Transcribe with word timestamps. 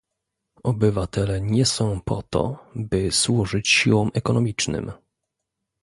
Obywatele 0.63 1.41
nie 1.41 1.65
są 1.65 2.01
po 2.05 2.21
to, 2.23 2.65
by 2.75 3.11
służyć 3.11 3.69
siłom 3.69 4.11
ekonomicznym 4.13 4.91